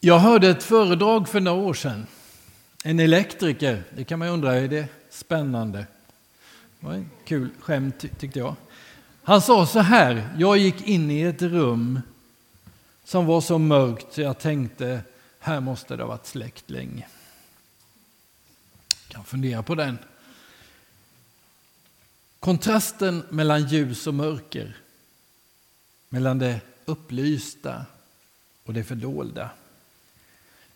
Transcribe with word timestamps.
Jag 0.00 0.18
hörde 0.18 0.48
ett 0.48 0.62
föredrag 0.62 1.28
för 1.28 1.40
några 1.40 1.62
år 1.62 1.74
sedan. 1.74 2.06
En 2.84 3.00
elektriker, 3.00 3.84
det 3.96 4.04
kan 4.04 4.18
man 4.18 4.28
undra, 4.28 4.54
är 4.54 4.68
det 4.68 4.88
spännande? 5.10 5.86
Det 6.80 6.86
var 6.86 6.92
en 6.92 7.10
kul 7.24 7.50
skämt 7.60 8.04
tyckte 8.18 8.38
jag. 8.38 8.56
Han 9.22 9.42
sa 9.42 9.66
så 9.66 9.78
här, 9.78 10.34
jag 10.38 10.58
gick 10.58 10.86
in 10.86 11.10
i 11.10 11.20
ett 11.20 11.42
rum 11.42 12.00
som 13.04 13.26
var 13.26 13.40
så 13.40 13.58
mörkt 13.58 14.12
så 14.12 14.20
jag 14.20 14.38
tänkte, 14.38 15.00
här 15.38 15.60
måste 15.60 15.96
det 15.96 16.02
ha 16.02 16.08
varit 16.08 16.26
släckt 16.26 16.70
länge. 16.70 17.06
Jag 18.88 19.14
kan 19.14 19.24
fundera 19.24 19.62
på 19.62 19.74
den. 19.74 19.98
Kontrasten 22.40 23.22
mellan 23.30 23.66
ljus 23.66 24.06
och 24.06 24.14
mörker, 24.14 24.76
mellan 26.08 26.38
det 26.38 26.60
upplysta 26.84 27.86
och 28.64 28.74
det 28.74 28.84
fördolda. 28.84 29.50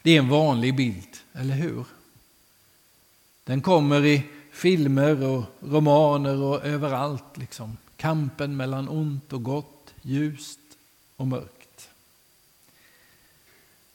Det 0.02 0.10
är 0.10 0.18
en 0.18 0.28
vanlig 0.28 0.76
bild, 0.76 1.16
eller 1.32 1.54
hur? 1.54 1.84
Den 3.44 3.62
kommer 3.62 4.04
i 4.04 4.22
filmer 4.52 5.22
och 5.24 5.44
romaner 5.60 6.36
och 6.36 6.64
överallt. 6.64 7.36
Liksom. 7.36 7.76
Kampen 7.96 8.56
mellan 8.56 8.88
ont 8.88 9.32
och 9.32 9.42
gott, 9.42 9.94
ljust 10.02 10.60
och 11.16 11.26
mörkt. 11.26 11.88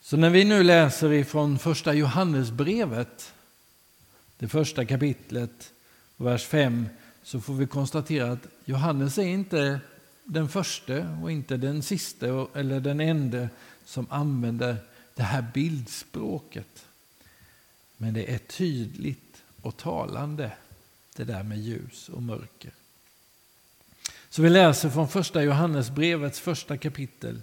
Så 0.02 0.18
när 0.18 0.30
vi 0.30 0.44
nu 0.44 0.64
läser 0.64 1.14
ifrån 1.14 1.60
första 1.60 1.94
Johannesbrevet, 1.94 3.34
det 4.38 4.48
första 4.48 4.86
kapitlet, 4.86 5.74
vers 6.18 6.46
5, 6.46 6.86
så 7.24 7.42
får 7.42 7.54
vi 7.54 7.68
konstatera 7.68 8.32
att 8.32 8.48
Johannes 8.66 9.18
är 9.18 9.28
inte 9.28 9.80
den 10.24 10.50
första 10.50 11.10
och 11.24 11.32
inte 11.32 11.58
den 11.58 11.84
sista 11.84 12.48
eller 12.54 12.80
den 12.80 13.00
enda 13.00 13.48
som 13.86 14.08
använder 14.10 14.78
det 15.18 15.24
här 15.24 15.46
bildspråket. 15.54 16.86
Men 17.98 18.14
det 18.14 18.34
är 18.34 18.38
tydligt 18.38 19.44
och 19.62 19.78
talande, 19.78 20.52
det 21.16 21.24
där 21.24 21.44
med 21.44 21.60
ljus 21.60 22.10
och 22.10 22.24
mörker. 22.24 22.72
Så 24.30 24.42
vi 24.42 24.50
läser 24.50 24.90
från 24.90 25.10
första 25.10 25.44
Johannesbrevets 25.44 26.40
första 26.40 26.78
kapitel 26.78 27.42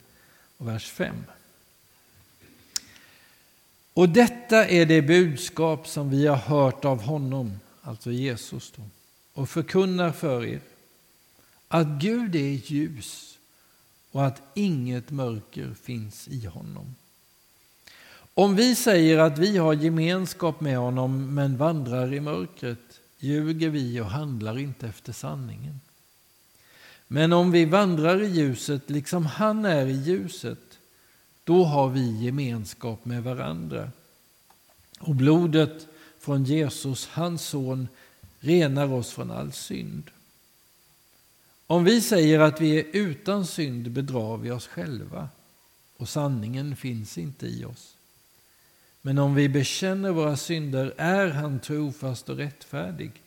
och 0.57 0.69
vers 0.69 0.91
5. 0.91 1.17
Och 3.95 4.09
detta 4.09 4.69
är 4.69 4.87
det 4.87 5.03
budskap 5.03 5.89
som 5.89 6.11
vi 6.11 6.27
har 6.27 6.37
hört 6.37 6.85
av 6.85 7.03
honom, 7.03 7.61
alltså 7.83 8.11
Jesus, 8.11 8.73
då, 8.77 8.83
och 9.33 9.49
förkunnar 9.49 10.13
för 10.13 10.45
er. 10.45 10.61
Att 11.69 11.87
Gud 11.87 12.35
är 12.37 12.71
ljus 12.73 13.39
och 14.11 14.27
att 14.27 14.43
inget 14.55 15.11
mörker 15.11 15.75
finns 15.83 16.29
i 16.29 16.47
honom. 16.47 16.95
Om 18.35 18.57
vi 18.57 18.75
säger 18.75 19.19
att 19.19 19.39
vi 19.39 19.57
har 19.57 19.75
gemenskap 19.75 20.61
med 20.61 20.79
honom 20.79 21.35
men 21.35 21.57
vandrar 21.57 22.15
i 22.15 22.21
mörkret 22.21 23.01
ljuger 23.19 23.69
vi 23.69 24.01
och 24.01 24.07
handlar 24.07 24.59
inte 24.59 24.87
efter 24.87 25.13
sanningen. 25.13 25.81
Men 27.09 27.33
om 27.33 27.51
vi 27.51 27.65
vandrar 27.65 28.23
i 28.23 28.27
ljuset 28.27 28.91
liksom 28.91 29.27
han 29.27 29.65
är 29.65 29.87
i 29.87 29.93
ljuset 29.93 30.79
då 31.45 31.65
har 31.65 31.89
vi 31.89 32.25
gemenskap 32.25 33.05
med 33.05 33.23
varandra. 33.23 33.91
Och 35.01 35.15
blodet 35.15 35.87
från 36.19 36.45
Jesus, 36.45 37.07
hans 37.07 37.43
son, 37.43 37.89
renar 38.41 38.93
oss 38.93 39.11
från 39.11 39.31
all 39.31 39.53
synd. 39.53 40.11
Om 41.67 41.85
vi 41.85 42.01
säger 42.01 42.41
att 42.41 42.61
vi 42.61 42.79
är 42.79 42.85
utan 42.93 43.47
synd 43.47 43.91
bedrar 43.91 44.37
vi 44.37 44.51
oss 44.51 44.67
själva 44.67 45.29
och 45.97 46.09
sanningen 46.09 46.77
finns 46.77 47.19
inte 47.19 47.47
i 47.47 47.65
oss. 47.65 47.97
Men 49.07 49.19
om 49.19 49.35
vi 49.35 49.49
bekänner 49.49 50.11
våra 50.11 50.37
synder 50.37 50.95
är 50.97 51.31
han 51.31 51.61
trofast 51.61 52.29
och 52.29 52.37
rättfärdig 52.37 53.23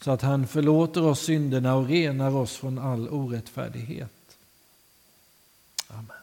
så 0.00 0.10
att 0.10 0.22
han 0.22 0.46
förlåter 0.46 1.02
oss 1.02 1.20
synderna 1.20 1.74
och 1.74 1.88
renar 1.88 2.36
oss 2.36 2.56
från 2.56 2.78
all 2.78 3.08
orättfärdighet. 3.08 4.36
Amen. 5.88 6.16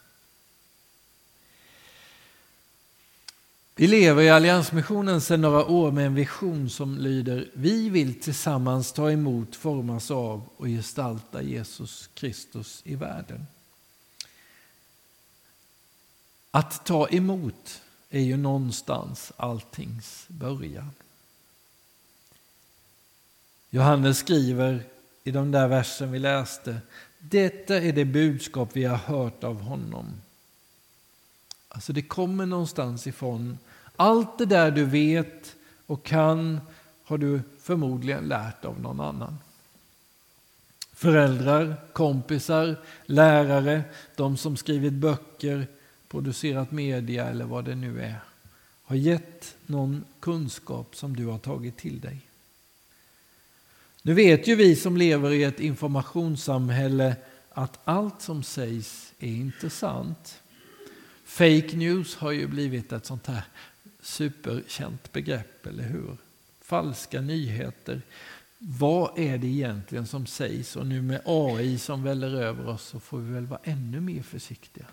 Vi 3.75 3.87
lever 3.87 4.23
i 4.23 4.29
Alliansmissionen 4.29 5.21
sedan 5.21 5.41
några 5.41 5.65
år 5.65 5.91
med 5.91 6.05
en 6.05 6.15
vision 6.15 6.69
som 6.69 6.97
lyder 6.97 7.49
Vi 7.53 7.89
vill 7.89 8.21
tillsammans 8.21 8.91
ta 8.91 9.11
emot, 9.11 9.55
formas 9.55 10.11
av 10.11 10.49
och 10.57 10.65
gestalta 10.65 11.41
Jesus 11.41 12.09
Kristus 12.13 12.81
i 12.85 12.95
världen. 12.95 13.47
Att 16.51 16.85
ta 16.85 17.09
emot 17.09 17.81
är 18.17 18.23
ju 18.23 18.37
någonstans 18.37 19.31
alltings 19.37 20.25
början. 20.27 20.91
Johannes 23.69 24.17
skriver 24.17 24.83
i 25.23 25.31
de 25.31 25.51
där 25.51 25.67
versen 25.67 26.11
vi 26.11 26.19
läste 26.19 26.77
Detta 27.19 27.75
är 27.75 27.93
det 27.93 28.05
budskap 28.05 28.69
vi 28.73 28.85
har 28.85 28.97
hört 28.97 29.43
av 29.43 29.61
honom. 29.61 30.21
Alltså 31.69 31.93
det 31.93 32.01
kommer 32.01 32.45
någonstans 32.45 33.07
ifrån. 33.07 33.57
Allt 33.95 34.37
det 34.37 34.45
där 34.45 34.71
du 34.71 34.85
vet 34.85 35.55
och 35.85 36.03
kan 36.03 36.61
har 37.03 37.17
du 37.17 37.41
förmodligen 37.61 38.23
lärt 38.23 38.65
av 38.65 38.81
någon 38.81 38.99
annan. 38.99 39.37
Föräldrar, 40.93 41.75
kompisar, 41.93 42.75
lärare, 43.05 43.83
de 44.15 44.37
som 44.37 44.57
skrivit 44.57 44.93
böcker, 44.93 45.67
producerat 46.17 46.71
media 46.71 47.29
eller 47.29 47.45
vad 47.45 47.65
det 47.65 47.75
nu 47.75 48.01
är 48.01 48.19
har 48.83 48.95
gett 48.95 49.55
någon 49.65 50.05
kunskap 50.19 50.95
som 50.95 51.15
du 51.15 51.25
har 51.25 51.37
tagit 51.37 51.77
till 51.77 51.99
dig. 51.99 52.21
Nu 54.01 54.13
vet 54.13 54.47
ju 54.47 54.55
vi 54.55 54.75
som 54.75 54.97
lever 54.97 55.31
i 55.31 55.43
ett 55.43 55.59
informationssamhälle 55.59 57.15
att 57.49 57.79
allt 57.83 58.21
som 58.21 58.43
sägs 58.43 59.13
är 59.19 59.27
inte 59.27 59.69
sant. 59.69 60.41
Fake 61.25 61.77
news 61.77 62.15
har 62.15 62.31
ju 62.31 62.47
blivit 62.47 62.91
ett 62.91 63.05
sånt 63.05 63.27
här 63.27 63.43
superkänt 64.01 65.11
begrepp, 65.11 65.65
eller 65.65 65.83
hur? 65.83 66.17
Falska 66.61 67.21
nyheter. 67.21 68.01
Vad 68.57 69.19
är 69.19 69.37
det 69.37 69.47
egentligen 69.47 70.07
som 70.07 70.25
sägs? 70.25 70.75
Och 70.75 70.87
nu 70.87 71.01
med 71.01 71.21
AI 71.25 71.77
som 71.77 72.03
väller 72.03 72.35
över 72.35 72.67
oss 72.67 72.83
så 72.83 72.99
får 72.99 73.17
vi 73.17 73.33
väl 73.33 73.45
vara 73.45 73.61
ännu 73.63 73.99
mer 74.01 74.21
försiktiga. 74.21 74.85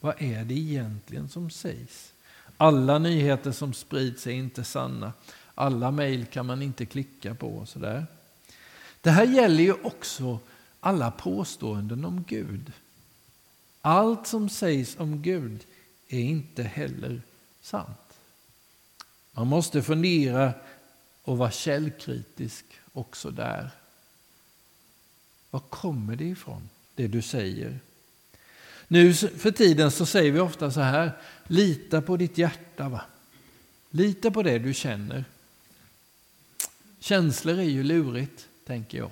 Vad 0.00 0.22
är 0.22 0.44
det 0.44 0.54
egentligen 0.54 1.28
som 1.28 1.50
sägs? 1.50 2.12
Alla 2.56 2.98
nyheter 2.98 3.52
som 3.52 3.72
sprids 3.72 4.26
är 4.26 4.30
inte 4.30 4.64
sanna. 4.64 5.12
Alla 5.54 5.90
mejl 5.90 6.26
kan 6.26 6.46
man 6.46 6.62
inte 6.62 6.86
klicka 6.86 7.34
på. 7.34 7.48
Och 7.48 7.68
sådär. 7.68 8.06
Det 9.00 9.10
här 9.10 9.26
gäller 9.26 9.62
ju 9.62 9.72
också 9.72 10.38
alla 10.80 11.10
påståenden 11.10 12.04
om 12.04 12.24
Gud. 12.28 12.72
Allt 13.80 14.26
som 14.26 14.48
sägs 14.48 14.96
om 14.98 15.22
Gud 15.22 15.64
är 16.08 16.20
inte 16.20 16.62
heller 16.62 17.22
sant. 17.60 18.18
Man 19.32 19.46
måste 19.46 19.82
fundera 19.82 20.52
och 21.22 21.38
vara 21.38 21.50
källkritisk 21.50 22.64
också 22.92 23.30
där. 23.30 23.70
Var 25.50 25.60
kommer 25.60 26.16
det 26.16 26.24
ifrån, 26.24 26.68
det 26.94 27.06
du 27.06 27.22
säger? 27.22 27.78
Nu 28.88 29.14
för 29.14 29.50
tiden 29.50 29.90
så 29.90 30.06
säger 30.06 30.32
vi 30.32 30.40
ofta 30.40 30.70
så 30.70 30.80
här, 30.80 31.12
lita 31.46 32.02
på 32.02 32.16
ditt 32.16 32.38
hjärta. 32.38 32.88
Va? 32.88 33.00
Lita 33.90 34.30
på 34.30 34.42
det 34.42 34.58
du 34.58 34.74
känner. 34.74 35.24
Känslor 36.98 37.58
är 37.58 37.62
ju 37.62 37.82
lurigt, 37.82 38.48
tänker 38.66 38.98
jag. 38.98 39.10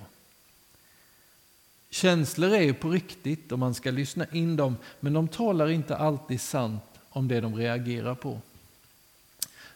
Känslor 1.89 2.53
är 2.53 2.61
ju 2.61 2.73
på 2.73 2.89
riktigt 2.89 3.51
och 3.51 3.59
man 3.59 3.73
ska 3.73 3.91
lyssna 3.91 4.25
in 4.31 4.55
dem, 4.55 4.77
men 4.99 5.13
de 5.13 5.27
talar 5.27 5.69
inte 5.69 5.97
alltid 5.97 6.41
sant 6.41 6.83
om 7.09 7.27
det 7.27 7.41
de 7.41 7.55
reagerar 7.55 8.15
på. 8.15 8.39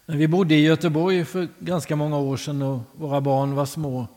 När 0.06 0.18
vi 0.18 0.28
bodde 0.28 0.56
i 0.56 0.62
Göteborg 0.62 1.26
för 1.26 1.48
ganska 1.60 1.96
många 1.96 2.18
år 2.18 2.38
sedan 2.38 2.62
och 2.62 2.80
våra 2.96 3.22
barn 3.22 3.56
var 3.56 3.66
små 3.66 4.08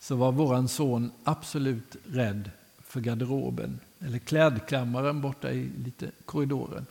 så 0.00 0.14
var 0.14 0.32
vår 0.32 0.66
son 0.66 1.10
absolut 1.24 1.96
rädd 2.06 2.50
för 2.86 3.00
garderoben 3.00 3.80
eller 4.00 4.18
klädklammaren 4.18 5.20
borta 5.20 5.50
i 5.50 5.70
lite 5.84 6.10
korridoren. 6.24 6.86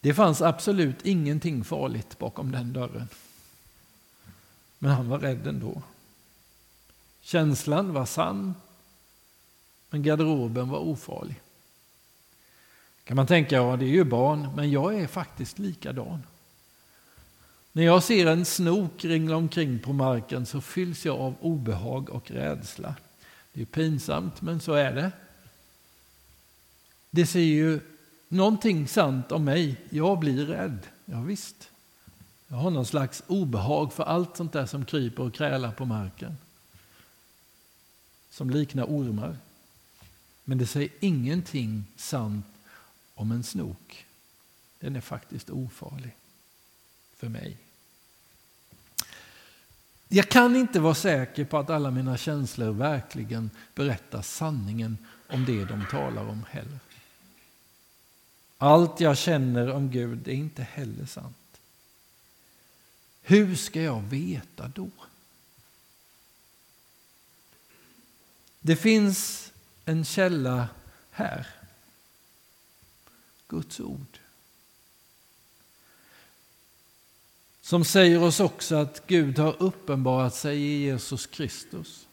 Det 0.00 0.14
fanns 0.14 0.42
absolut 0.42 1.06
ingenting 1.06 1.64
farligt 1.64 2.18
bakom 2.18 2.52
den 2.52 2.72
dörren. 2.72 3.08
Men 4.78 4.90
han 4.90 5.08
var 5.08 5.18
rädd 5.18 5.46
ändå. 5.46 5.82
Känslan 7.20 7.92
var 7.92 8.06
sann, 8.06 8.54
men 9.90 10.02
garderoben 10.02 10.68
var 10.68 10.78
ofarlig. 10.78 11.40
Kan 13.04 13.16
man 13.16 13.26
tänka, 13.26 13.56
ja 13.56 13.76
det 13.76 13.84
är 13.84 13.88
ju 13.88 14.04
barn, 14.04 14.48
men 14.56 14.70
jag 14.70 14.94
är 14.94 15.06
faktiskt 15.06 15.58
likadan. 15.58 16.22
När 17.72 17.82
jag 17.82 18.02
ser 18.02 18.26
en 18.26 18.44
snok 18.44 19.04
ringla 19.04 19.36
omkring 19.36 19.78
på 19.78 19.92
marken 19.92 20.46
så 20.46 20.60
fylls 20.60 21.06
jag 21.06 21.20
av 21.20 21.34
obehag 21.40 22.10
och 22.10 22.30
rädsla. 22.30 22.94
Det 23.56 23.62
är 23.62 23.66
pinsamt, 23.66 24.42
men 24.42 24.60
så 24.60 24.72
är 24.72 24.94
det. 24.94 25.12
Det 27.10 27.26
säger 27.26 27.54
ju 27.54 27.80
någonting 28.28 28.88
sant 28.88 29.32
om 29.32 29.44
mig. 29.44 29.80
Jag 29.90 30.18
blir 30.18 30.46
rädd. 30.46 30.86
Ja, 31.04 31.20
visst. 31.20 31.70
Jag 32.48 32.56
har 32.56 32.70
någon 32.70 32.86
slags 32.86 33.22
obehag 33.26 33.92
för 33.92 34.04
allt 34.04 34.36
sånt 34.36 34.52
där 34.52 34.66
som 34.66 34.84
kryper 34.84 35.22
och 35.22 35.34
krälar 35.34 35.72
på 35.72 35.84
marken. 35.84 36.36
Som 38.30 38.50
liknar 38.50 38.84
ormar. 38.84 39.36
Men 40.44 40.58
det 40.58 40.66
säger 40.66 40.90
ingenting 41.00 41.84
sant 41.96 42.46
om 43.14 43.32
en 43.32 43.42
snok. 43.42 44.06
Den 44.78 44.96
är 44.96 45.00
faktiskt 45.00 45.50
ofarlig 45.50 46.16
för 47.16 47.28
mig. 47.28 47.56
Jag 50.16 50.28
kan 50.28 50.56
inte 50.56 50.80
vara 50.80 50.94
säker 50.94 51.44
på 51.44 51.58
att 51.58 51.70
alla 51.70 51.90
mina 51.90 52.16
känslor 52.16 52.72
verkligen 52.72 53.50
berättar 53.74 54.22
sanningen 54.22 54.98
om 55.28 55.44
det 55.44 55.64
de 55.64 55.86
talar 55.90 56.28
om 56.28 56.44
heller. 56.50 56.78
Allt 58.58 59.00
jag 59.00 59.18
känner 59.18 59.70
om 59.70 59.90
Gud 59.90 60.28
är 60.28 60.32
inte 60.32 60.62
heller 60.62 61.06
sant. 61.06 61.60
Hur 63.22 63.56
ska 63.56 63.82
jag 63.82 64.00
veta 64.02 64.68
då? 64.68 64.90
Det 68.60 68.76
finns 68.76 69.52
en 69.84 70.04
källa 70.04 70.68
här. 71.10 71.46
Guds 73.48 73.80
ord. 73.80 74.18
Som 77.66 77.84
säger 77.84 78.22
oss 78.22 78.40
också 78.40 78.76
att 78.76 79.06
Gud 79.06 79.38
har 79.38 79.62
uppenbarat 79.62 80.34
sig 80.34 80.62
i 80.62 80.82
Jesus 80.82 81.26
Kristus. 81.26 82.06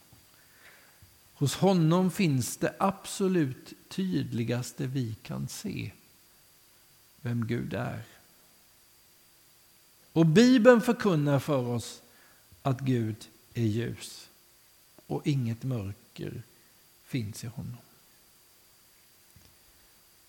Hos 1.34 1.54
honom 1.54 2.10
finns 2.10 2.56
det 2.56 2.74
absolut 2.78 3.72
tydligaste 3.88 4.86
vi 4.86 5.14
kan 5.22 5.48
se 5.48 5.90
vem 7.20 7.46
Gud 7.46 7.74
är. 7.74 8.02
Och 10.12 10.26
Bibeln 10.26 10.80
förkunnar 10.80 11.38
för 11.38 11.66
oss 11.66 12.02
att 12.62 12.80
Gud 12.80 13.28
är 13.54 13.66
ljus 13.66 14.28
och 15.06 15.26
inget 15.26 15.62
mörker 15.62 16.42
finns 17.04 17.44
i 17.44 17.46
honom. 17.46 17.76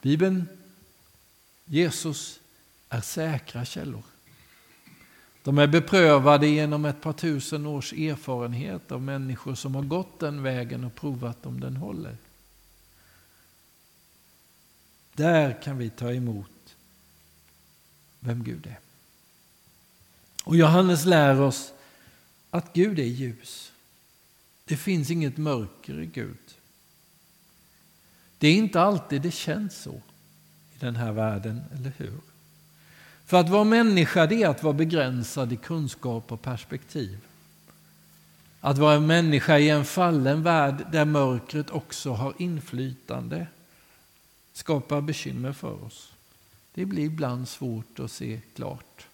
Bibeln, 0.02 0.48
Jesus, 1.66 2.40
är 2.90 3.02
säkra 3.02 3.66
källor. 3.66 4.04
De 5.46 5.58
är 5.58 5.68
beprövade 5.68 6.48
genom 6.48 6.86
ett 6.86 7.02
par 7.02 7.14
tusen 7.14 7.66
års 7.66 7.94
erfarenhet 7.94 8.92
av 8.92 9.02
människor 9.02 9.56
som 9.56 9.76
har 9.76 9.82
gått 9.82 10.20
den 10.20 10.44
vägen 10.44 10.84
och 10.84 10.96
provat 10.96 11.46
om 11.46 11.60
den 11.60 11.78
håller. 11.78 12.18
Där 15.14 15.62
kan 15.62 15.78
vi 15.78 15.90
ta 15.90 16.14
emot 16.14 16.76
vem 18.20 18.44
Gud 18.44 18.68
är. 18.68 18.80
Och 20.44 20.56
Johannes 20.56 21.06
lär 21.06 21.42
oss 21.42 21.74
att 22.50 22.74
Gud 22.74 23.00
är 23.00 23.04
ljus. 23.04 23.72
Det 24.66 24.78
finns 24.78 25.12
inget 25.12 25.38
mörker 25.38 26.00
i 26.00 26.06
Gud. 26.06 26.56
Det 28.38 28.48
är 28.48 28.54
inte 28.54 28.82
alltid 28.82 29.22
det 29.22 29.32
känns 29.32 29.78
så 29.78 30.02
i 30.76 30.80
den 30.80 30.96
här 30.96 31.12
världen, 31.12 31.62
eller 31.74 31.94
hur? 31.98 32.20
För 33.26 33.38
att 33.38 33.50
vara 33.50 33.64
människa 33.64 34.26
det 34.26 34.44
är 34.44 34.48
att 34.48 34.64
vara 34.64 34.74
begränsad 34.74 35.54
i 35.54 35.56
kunskap 35.56 36.32
och 36.32 36.42
perspektiv. 36.42 37.20
Att 38.60 38.78
vara 38.78 38.96
en 38.96 39.08
människa 39.08 39.58
i 39.58 39.70
en 39.70 39.86
fallen 39.86 40.44
värld 40.44 40.86
där 40.92 41.06
mörkret 41.06 41.70
också 41.70 42.12
har 42.12 42.34
inflytande 42.38 43.48
skapar 44.54 45.02
bekymmer 45.02 45.54
för 45.54 45.84
oss. 45.86 46.14
Det 46.74 46.86
blir 46.86 47.06
ibland 47.06 47.50
svårt 47.50 48.00
att 48.00 48.12
se 48.12 48.42
klart. 48.56 49.08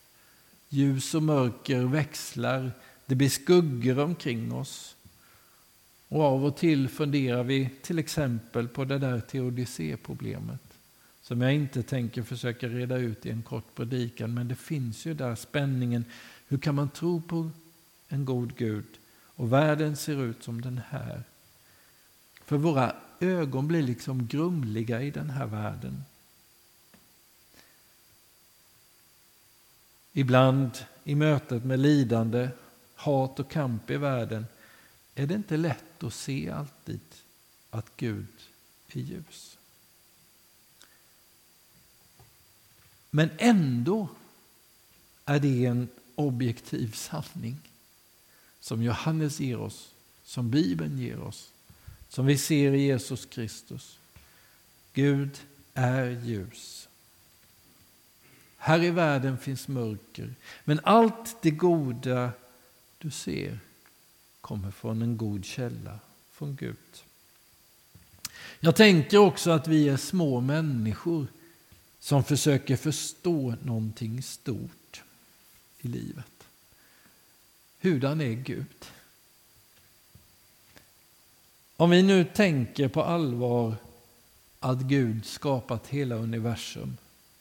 Ljus 0.70 1.16
och 1.16 1.24
mörker 1.24 1.82
växlar, 1.82 2.72
det 3.06 3.16
blir 3.16 3.30
skuggor 3.30 4.00
omkring 4.00 4.54
oss. 4.54 4.96
Och 6.08 6.24
av 6.24 6.46
och 6.46 6.58
till 6.58 6.90
funderar 6.90 7.44
vi 7.44 7.70
till 7.82 8.00
exempel 8.00 8.68
på 8.68 8.86
det 8.86 8.98
där 8.98 9.20
teodicéproblemet 9.20 10.71
som 11.32 11.42
jag 11.42 11.54
inte 11.54 11.84
tänker 11.84 12.24
försöka 12.24 12.68
reda 12.68 12.98
ut 12.98 13.26
i 13.26 13.30
en 13.30 13.42
kort 13.42 13.76
predikan. 13.76 14.34
Men 14.34 14.48
det 14.48 14.56
finns 14.56 15.06
ju 15.06 15.14
där 15.14 15.36
spänningen. 15.36 16.06
Hur 16.48 16.58
kan 16.58 16.76
man 16.76 16.90
tro 16.90 17.22
på 17.22 17.52
en 18.08 18.26
god 18.26 18.58
Gud 18.58 18.86
och 19.36 19.54
världen 19.54 19.96
ser 19.96 20.24
ut 20.24 20.44
som 20.44 20.62
den 20.62 20.82
här? 20.90 21.24
För 22.46 22.58
våra 22.58 22.96
ögon 23.20 23.68
blir 23.68 23.82
liksom 23.84 24.28
grumliga 24.28 25.02
i 25.02 25.12
den 25.12 25.30
här 25.30 25.46
världen. 25.46 26.04
Ibland 30.14 30.72
i 31.04 31.16
mötet 31.16 31.66
med 31.66 31.80
lidande, 31.80 32.50
hat 32.96 33.40
och 33.40 33.52
kamp 33.52 33.90
i 33.90 33.98
världen 33.98 34.46
är 35.16 35.28
det 35.28 35.34
inte 35.34 35.58
lätt 35.58 36.04
att 36.04 36.14
se 36.14 36.50
alltid 36.50 37.02
att 37.70 37.92
Gud 37.98 38.28
är 38.92 39.00
ljus. 39.00 39.58
Men 43.12 43.30
ändå 43.38 44.08
är 45.26 45.40
det 45.40 45.66
en 45.66 45.88
objektiv 46.16 46.92
sanning 46.92 47.58
som 48.60 48.84
Johannes 48.84 49.40
ger 49.40 49.60
oss, 49.60 49.92
som 50.24 50.50
Bibeln 50.50 51.00
ger 51.00 51.20
oss, 51.20 51.52
som 52.10 52.26
vi 52.26 52.38
ser 52.38 52.72
i 52.74 52.82
Jesus 52.82 53.26
Kristus. 53.26 53.98
Gud 54.94 55.40
är 55.74 56.10
ljus. 56.10 56.88
Här 58.58 58.84
i 58.84 58.90
världen 58.90 59.38
finns 59.38 59.68
mörker, 59.68 60.34
men 60.64 60.80
allt 60.84 61.42
det 61.42 61.52
goda 61.52 62.32
du 62.98 63.12
ser 63.12 63.60
kommer 64.42 64.72
från 64.72 65.02
en 65.02 65.18
god 65.18 65.46
källa, 65.46 66.00
från 66.32 66.56
Gud. 66.56 67.04
Jag 68.60 68.76
tänker 68.76 69.18
också 69.18 69.52
att 69.52 69.68
vi 69.68 69.90
är 69.90 69.98
små 69.98 70.40
människor 70.40 71.28
som 72.02 72.24
försöker 72.24 72.76
förstå 72.76 73.56
någonting 73.64 74.24
stort 74.24 75.04
i 75.80 75.88
livet. 75.88 76.48
Hurdan 77.80 78.22
är 78.22 78.34
Gud? 78.34 78.86
Om 81.78 81.90
vi 81.90 82.04
nu 82.04 82.26
tänker 82.26 82.88
på 82.88 83.04
allvar 83.04 83.76
att 84.60 84.80
Gud 84.82 85.26
skapat 85.26 85.88
hela 85.88 86.16
universum, 86.16 86.98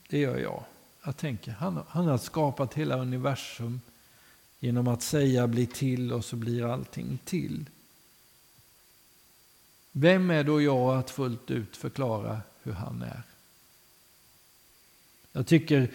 det 0.09 0.19
gör 0.19 0.39
jag. 0.39 0.65
Jag 1.05 1.17
tänker, 1.17 1.53
han, 1.53 1.83
han 1.89 2.07
har 2.07 2.19
skapat 2.19 2.75
hela 2.75 2.97
universum 2.97 3.81
genom 4.59 4.89
att 4.89 5.03
säga 5.03 5.47
bli 5.47 5.67
till 5.67 6.13
och 6.13 6.25
så 6.25 6.37
blir 6.37 6.73
allting 6.73 7.19
till. 7.25 7.65
Vem 9.93 10.31
är 10.31 10.45
då 10.45 10.63
jag 10.63 10.99
att 10.99 11.11
fullt 11.11 11.51
ut 11.51 11.77
förklara 11.77 12.41
hur 12.63 12.73
han 12.73 13.03
är? 13.03 13.23
Jag 15.33 15.47
tycker 15.47 15.91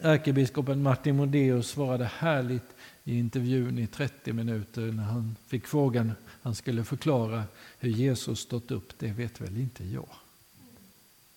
ärkebiskopen 0.00 0.82
Martin 0.82 1.16
Modéus 1.16 1.68
svarade 1.68 2.04
härligt 2.04 2.74
i 3.04 3.18
intervjun 3.18 3.78
i 3.78 3.86
30 3.86 4.32
minuter 4.32 4.80
när 4.80 5.02
han 5.02 5.36
fick 5.46 5.66
frågan 5.66 6.12
han 6.42 6.54
skulle 6.54 6.84
förklara 6.84 7.44
hur 7.78 7.90
Jesus 7.90 8.40
stått 8.40 8.70
upp. 8.70 8.98
Det 8.98 9.12
vet 9.12 9.40
väl 9.40 9.56
inte 9.56 9.84
jag? 9.84 10.08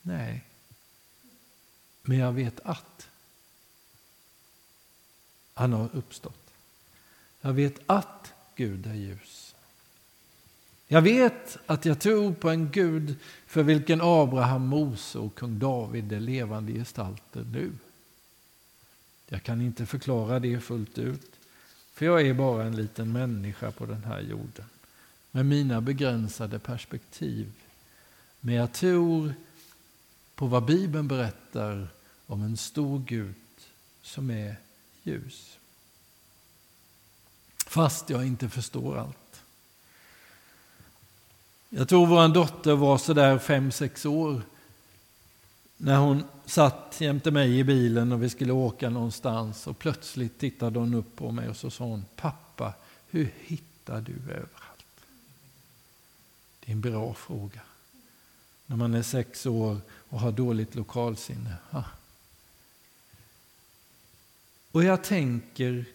Nej. 0.02 0.44
Men 2.02 2.18
jag 2.18 2.32
vet 2.32 2.60
att 2.60 3.08
han 5.54 5.74
har 5.74 5.90
uppstått. 5.94 6.54
Jag 7.42 7.54
vet 7.54 7.80
att 7.86 8.34
Gud 8.56 8.88
är 8.88 8.94
ljus. 8.94 9.55
Jag 10.88 11.02
vet 11.02 11.58
att 11.66 11.86
jag 11.86 12.00
tror 12.00 12.34
på 12.34 12.50
en 12.50 12.72
Gud 12.72 13.16
för 13.48 13.64
vilken 13.64 14.02
Abraham, 14.02 14.68
Mose 14.68 15.20
och 15.20 15.36
kung 15.36 15.60
David 15.60 16.12
är 16.12 16.20
levande 16.20 16.74
gestalter 16.74 17.46
nu. 17.52 17.72
Jag 19.28 19.44
kan 19.44 19.62
inte 19.62 19.86
förklara 19.86 20.40
det 20.40 20.60
fullt 20.60 20.98
ut, 20.98 21.32
för 21.94 22.06
jag 22.06 22.22
är 22.22 22.34
bara 22.34 22.64
en 22.64 22.76
liten 22.76 23.12
människa 23.12 23.72
på 23.72 23.86
den 23.86 24.04
här 24.04 24.22
jorden 24.22 24.66
med 25.32 25.46
mina 25.46 25.82
begränsade 25.82 26.60
perspektiv. 26.60 27.52
Men 28.40 28.56
jag 28.56 28.74
tror 28.74 29.34
på 30.36 30.48
vad 30.48 30.66
Bibeln 30.66 31.08
berättar 31.08 31.88
om 32.26 32.44
en 32.44 32.58
stor 32.58 33.00
Gud 33.00 33.36
som 34.02 34.32
är 34.32 34.56
ljus. 35.04 35.58
Fast 37.68 38.10
jag 38.10 38.28
inte 38.28 38.50
förstår 38.50 38.98
allt. 38.98 39.25
Jag 41.70 41.90
tror 41.90 42.06
vår 42.06 42.28
dotter 42.28 42.76
var 42.76 42.98
sådär 42.98 43.38
fem 43.40 43.72
sex 43.72 44.06
år 44.06 44.42
när 45.78 45.98
hon 45.98 46.24
satt 46.46 46.96
jämte 47.00 47.32
mig 47.32 47.60
i 47.60 47.64
bilen 47.64 48.12
och 48.12 48.24
vi 48.24 48.30
skulle 48.30 48.54
åka 48.54 48.90
någonstans 48.90 49.68
och 49.68 49.80
plötsligt 49.80 50.40
tittade 50.40 50.80
hon 50.80 50.94
upp 50.94 51.16
på 51.16 51.32
mig 51.32 51.50
och 51.50 51.58
så 51.58 51.70
sa 51.70 51.84
hon 51.84 52.06
Pappa, 52.16 52.74
hur 53.10 53.34
hittar 53.40 54.02
du 54.02 54.14
överallt? 54.14 54.86
Det 56.60 56.72
är 56.72 56.76
en 56.76 56.82
bra 56.82 57.14
fråga. 57.14 57.62
när 58.66 58.76
man 58.76 58.94
är 58.94 59.02
sex 59.02 59.46
år 59.46 59.78
och 59.90 60.20
har 60.20 60.32
dåligt 60.32 60.76
lokalsinne. 60.76 61.56
Ha. 61.70 61.84
Och 64.72 64.84
jag 64.84 65.04
tänker 65.04 65.86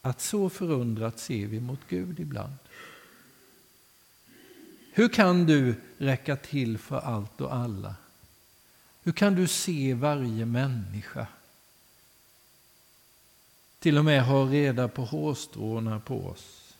att 0.00 0.20
så 0.20 0.50
förundrat 0.50 1.18
ser 1.18 1.46
vi 1.46 1.60
mot 1.60 1.80
Gud 1.88 2.20
ibland. 2.20 2.54
Hur 4.94 5.08
kan 5.08 5.46
du 5.46 5.74
räcka 5.98 6.36
till 6.36 6.78
för 6.78 6.98
allt 6.98 7.40
och 7.40 7.54
alla? 7.54 7.94
Hur 9.02 9.12
kan 9.12 9.34
du 9.34 9.48
se 9.48 9.94
varje 9.94 10.46
människa? 10.46 11.26
Till 13.78 13.98
och 13.98 14.04
med 14.04 14.24
ha 14.24 14.44
reda 14.44 14.88
på 14.88 15.04
hårstråna 15.04 16.00
på 16.00 16.26
oss. 16.26 16.74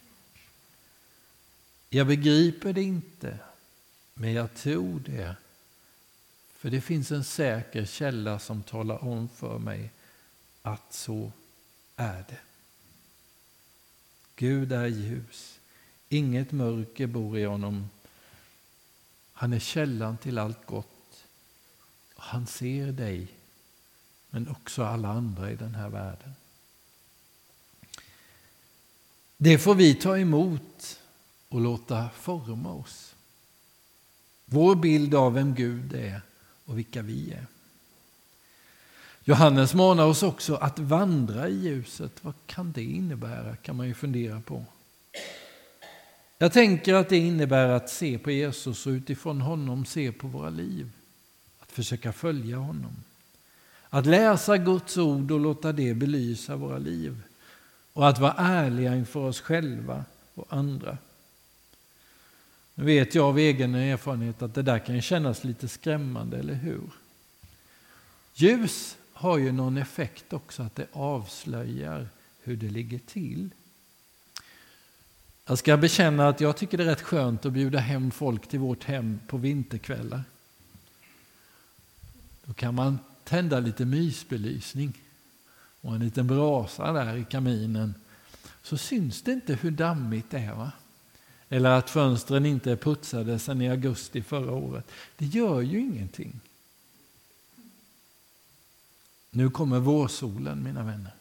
Jag 1.88 2.06
begriper 2.06 2.72
det 2.72 2.82
inte, 2.82 3.38
men 4.14 4.32
jag 4.32 4.54
tror 4.54 5.00
det. 5.06 5.36
För 6.56 6.70
det 6.70 6.80
finns 6.80 7.12
en 7.12 7.24
säker 7.24 7.84
källa 7.84 8.38
som 8.38 8.62
talar 8.62 9.04
om 9.04 9.28
för 9.28 9.58
mig 9.58 9.90
att 10.62 10.92
så 10.92 11.32
är 11.96 12.24
det. 12.28 12.40
Gud 14.36 14.72
är 14.72 14.86
ljus. 14.86 15.60
Inget 16.08 16.52
mörker 16.52 17.06
bor 17.06 17.38
i 17.38 17.44
honom. 17.44 17.88
Han 19.42 19.52
är 19.52 19.58
källan 19.58 20.16
till 20.16 20.38
allt 20.38 20.66
gott. 20.66 21.24
Han 22.16 22.46
ser 22.46 22.92
dig, 22.92 23.28
men 24.30 24.48
också 24.48 24.84
alla 24.84 25.08
andra 25.08 25.50
i 25.50 25.56
den 25.56 25.74
här 25.74 25.88
världen. 25.88 26.32
Det 29.36 29.58
får 29.58 29.74
vi 29.74 29.94
ta 29.94 30.18
emot 30.18 31.00
och 31.48 31.60
låta 31.60 32.08
forma 32.08 32.72
oss. 32.72 33.14
Vår 34.44 34.74
bild 34.74 35.14
av 35.14 35.34
vem 35.34 35.54
Gud 35.54 35.94
är 35.94 36.20
och 36.64 36.78
vilka 36.78 37.02
vi 37.02 37.32
är. 37.32 37.46
Johannes 39.24 39.74
manar 39.74 40.04
oss 40.04 40.22
också 40.22 40.54
att 40.54 40.78
vandra 40.78 41.48
i 41.48 41.54
ljuset. 41.54 42.24
Vad 42.24 42.34
kan 42.46 42.72
det 42.72 42.84
innebära? 42.84 43.56
kan 43.56 43.76
man 43.76 43.86
ju 43.86 43.94
fundera 43.94 44.40
på. 44.40 44.64
Jag 46.42 46.52
tänker 46.52 46.94
att 46.94 47.08
det 47.08 47.16
innebär 47.16 47.68
att 47.68 47.90
se 47.90 48.18
på 48.18 48.30
Jesus 48.30 48.86
och 48.86 48.90
utifrån 48.90 49.40
honom 49.40 49.84
se 49.84 50.12
på 50.12 50.28
våra 50.28 50.50
liv. 50.50 50.90
Att 51.60 51.72
försöka 51.72 52.12
följa 52.12 52.56
honom. 52.56 52.96
Att 53.88 54.06
läsa 54.06 54.56
Guds 54.56 54.96
ord 54.98 55.30
och 55.30 55.40
låta 55.40 55.72
det 55.72 55.94
belysa 55.94 56.56
våra 56.56 56.78
liv. 56.78 57.22
Och 57.92 58.08
att 58.08 58.18
vara 58.18 58.34
ärliga 58.38 58.96
inför 58.96 59.20
oss 59.20 59.40
själva 59.40 60.04
och 60.34 60.46
andra. 60.48 60.98
Nu 62.74 62.84
vet 62.84 63.14
jag 63.14 63.24
av 63.24 63.38
egen 63.38 63.74
erfarenhet 63.74 64.42
att 64.42 64.54
det 64.54 64.62
där 64.62 64.78
kan 64.78 65.02
kännas 65.02 65.44
lite 65.44 65.68
skrämmande, 65.68 66.38
eller 66.38 66.54
hur? 66.54 66.90
Ljus 68.34 68.96
har 69.12 69.38
ju 69.38 69.52
någon 69.52 69.76
effekt 69.76 70.32
också, 70.32 70.62
att 70.62 70.76
det 70.76 70.86
avslöjar 70.92 72.08
hur 72.42 72.56
det 72.56 72.68
ligger 72.68 72.98
till. 72.98 73.50
Jag 75.44 75.58
ska 75.58 75.76
bekänna 75.76 76.28
att 76.28 76.40
jag 76.40 76.56
tycker 76.56 76.78
det 76.78 76.84
är 76.84 76.88
rätt 76.88 77.02
skönt 77.02 77.46
att 77.46 77.52
bjuda 77.52 77.78
hem 77.78 78.10
folk 78.10 78.48
till 78.48 78.58
vårt 78.58 78.84
hem 78.84 79.20
på 79.26 79.36
vinterkvällar. 79.36 80.22
Då 82.44 82.52
kan 82.52 82.74
man 82.74 82.98
tända 83.24 83.60
lite 83.60 83.84
mysbelysning 83.84 84.92
och 85.80 85.94
en 85.94 86.04
liten 86.04 86.26
brasa 86.26 86.92
där 86.92 87.16
i 87.16 87.24
kaminen. 87.24 87.94
Så 88.62 88.78
syns 88.78 89.22
det 89.22 89.32
inte 89.32 89.54
hur 89.54 89.70
dammigt 89.70 90.30
det 90.30 90.38
är. 90.38 90.54
Va? 90.54 90.72
Eller 91.48 91.70
att 91.70 91.90
fönstren 91.90 92.46
inte 92.46 92.72
är 92.72 92.76
putsade 92.76 93.38
sedan 93.38 93.62
i 93.62 93.70
augusti 93.70 94.22
förra 94.22 94.52
året. 94.52 94.90
Det 95.16 95.26
gör 95.26 95.60
ju 95.60 95.80
ingenting. 95.80 96.40
Nu 99.30 99.50
kommer 99.50 99.78
vårsolen, 99.78 100.62
mina 100.62 100.82
vänner. 100.82 101.14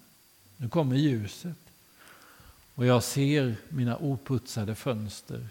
Nu 0.58 0.70
kommer 0.70 0.96
ljuset. 0.96 1.58
Och 2.75 2.86
jag 2.86 3.04
ser 3.04 3.56
mina 3.70 3.98
oputsade 3.98 4.75
fönster, 4.75 5.48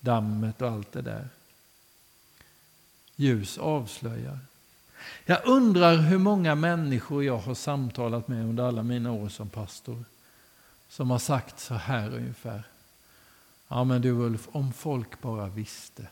dammet 0.00 0.62
och 0.62 0.68
allt 0.68 0.92
det 0.92 1.02
där. 1.02 1.28
Ljus 3.16 3.58
avslöjar. 3.58 4.38
Jag 5.24 5.46
undrar 5.46 5.96
hur 5.96 6.18
många 6.18 6.54
människor 6.54 7.24
jag 7.24 7.38
har 7.38 7.54
samtalat 7.54 8.28
med 8.28 8.44
under 8.44 8.64
alla 8.64 8.82
mina 8.82 9.12
år 9.12 9.28
som 9.28 9.48
pastor 9.48 10.04
som 10.88 11.10
har 11.10 11.18
sagt 11.18 11.60
så 11.60 11.74
här 11.74 12.14
ungefär. 12.14 12.62
Ja 13.68 13.84
men 13.84 14.02
du 14.02 14.10
Ulf, 14.10 14.48
om 14.52 14.72
folk 14.72 15.20
bara 15.20 15.48
visste 15.48 16.08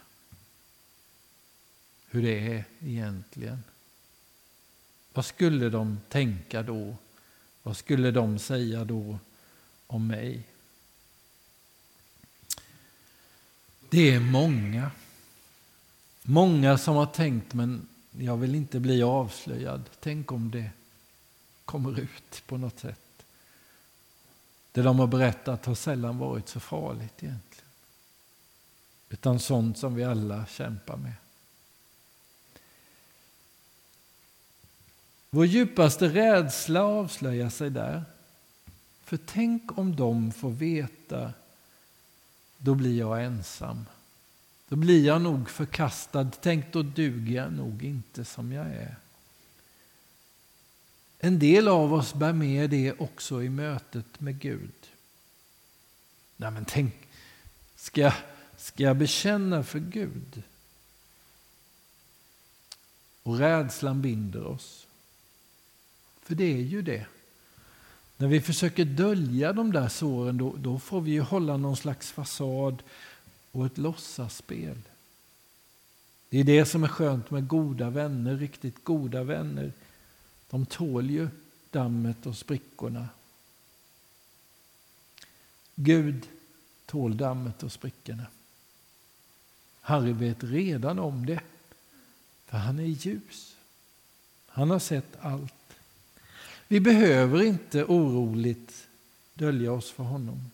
hur 2.10 2.22
det 2.22 2.54
är 2.54 2.64
egentligen. 2.80 3.62
Vad 5.12 5.24
skulle 5.24 5.70
de 5.70 6.00
tänka 6.08 6.62
då? 6.62 6.96
Vad 7.62 7.76
skulle 7.76 8.10
de 8.10 8.38
säga 8.38 8.84
då 8.84 9.18
om 9.86 10.06
mig? 10.06 10.42
Det 13.90 14.14
är 14.14 14.20
många. 14.20 14.90
Många 16.22 16.78
som 16.78 16.96
har 16.96 17.06
tänkt, 17.06 17.54
men 17.54 17.88
jag 18.10 18.36
vill 18.36 18.54
inte 18.54 18.80
bli 18.80 19.02
avslöjad. 19.02 19.90
Tänk 20.00 20.32
om 20.32 20.50
det 20.50 20.70
kommer 21.64 22.00
ut 22.00 22.42
på 22.46 22.56
något 22.56 22.78
sätt. 22.78 23.24
Det 24.72 24.82
de 24.82 24.98
har 24.98 25.06
berättat 25.06 25.66
har 25.66 25.74
sällan 25.74 26.18
varit 26.18 26.48
så 26.48 26.60
farligt 26.60 27.22
egentligen. 27.22 27.70
Utan 29.08 29.40
sånt 29.40 29.78
som 29.78 29.94
vi 29.94 30.04
alla 30.04 30.46
kämpar 30.46 30.96
med. 30.96 31.12
Vår 35.30 35.46
djupaste 35.46 36.08
rädsla 36.08 36.82
avslöjar 36.82 37.50
sig 37.50 37.70
där. 37.70 38.04
För 39.06 39.16
tänk 39.16 39.78
om 39.78 39.96
de 39.96 40.32
får 40.32 40.50
veta, 40.50 41.32
då 42.58 42.74
blir 42.74 42.98
jag 42.98 43.24
ensam. 43.24 43.86
Då 44.68 44.76
blir 44.76 45.06
jag 45.06 45.22
nog 45.22 45.50
förkastad. 45.50 46.30
Tänk, 46.40 46.72
då 46.72 46.82
duger 46.82 47.36
jag 47.36 47.52
nog 47.52 47.84
inte 47.84 48.24
som 48.24 48.52
jag 48.52 48.66
är. 48.66 48.96
En 51.18 51.38
del 51.38 51.68
av 51.68 51.94
oss 51.94 52.14
bär 52.14 52.32
med 52.32 52.70
det 52.70 52.92
också 52.92 53.42
i 53.42 53.48
mötet 53.48 54.20
med 54.20 54.38
Gud. 54.40 54.90
Nej, 56.36 56.50
men 56.50 56.64
tänk, 56.64 56.94
ska 57.76 58.00
jag, 58.00 58.14
ska 58.56 58.82
jag 58.82 58.96
bekänna 58.96 59.64
för 59.64 59.78
Gud? 59.78 60.42
Och 63.22 63.38
rädslan 63.38 64.02
binder 64.02 64.46
oss. 64.46 64.86
För 66.22 66.34
det 66.34 66.44
är 66.44 66.62
ju 66.62 66.82
det. 66.82 67.06
När 68.16 68.28
vi 68.28 68.40
försöker 68.40 68.84
dölja 68.84 69.52
de 69.52 69.72
där 69.72 69.88
såren 69.88 70.38
då, 70.38 70.54
då 70.58 70.78
får 70.78 71.00
vi 71.00 71.10
ju 71.10 71.20
hålla 71.20 71.56
någon 71.56 71.76
slags 71.76 72.12
fasad 72.12 72.82
och 73.52 73.66
ett 73.66 73.78
låtsasspel. 73.78 74.78
Det 76.28 76.38
är 76.38 76.44
det 76.44 76.66
som 76.66 76.84
är 76.84 76.88
skönt 76.88 77.30
med 77.30 77.48
goda 77.48 77.90
vänner, 77.90 78.36
riktigt 78.36 78.84
goda 78.84 79.22
vänner. 79.22 79.72
De 80.50 80.66
tål 80.66 81.10
ju 81.10 81.28
dammet 81.70 82.26
och 82.26 82.36
sprickorna. 82.36 83.08
Gud 85.74 86.26
tål 86.86 87.16
dammet 87.16 87.62
och 87.62 87.72
sprickorna. 87.72 88.26
Harry 89.80 90.12
vet 90.12 90.44
redan 90.44 90.98
om 90.98 91.26
det, 91.26 91.40
för 92.46 92.58
han 92.58 92.78
är 92.78 92.84
ljus. 92.84 93.56
Han 94.46 94.70
har 94.70 94.78
sett 94.78 95.16
allt. 95.20 95.52
Vi 96.68 96.80
behöver 96.80 97.42
inte 97.42 97.84
oroligt 97.84 98.88
dölja 99.34 99.72
oss 99.72 99.90
för 99.90 100.04
honom. 100.04 100.50